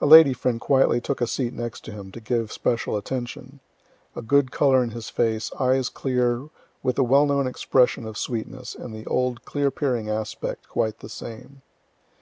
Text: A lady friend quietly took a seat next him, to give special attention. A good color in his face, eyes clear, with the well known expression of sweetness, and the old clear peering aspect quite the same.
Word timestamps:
A 0.00 0.06
lady 0.06 0.32
friend 0.32 0.60
quietly 0.60 1.00
took 1.00 1.20
a 1.20 1.26
seat 1.26 1.52
next 1.52 1.86
him, 1.86 2.12
to 2.12 2.20
give 2.20 2.52
special 2.52 2.96
attention. 2.96 3.58
A 4.14 4.22
good 4.22 4.52
color 4.52 4.80
in 4.84 4.90
his 4.92 5.10
face, 5.10 5.50
eyes 5.58 5.88
clear, 5.88 6.50
with 6.84 6.94
the 6.94 7.02
well 7.02 7.26
known 7.26 7.48
expression 7.48 8.06
of 8.06 8.16
sweetness, 8.16 8.76
and 8.76 8.94
the 8.94 9.06
old 9.06 9.44
clear 9.44 9.72
peering 9.72 10.08
aspect 10.08 10.68
quite 10.68 11.00
the 11.00 11.08
same. 11.08 11.62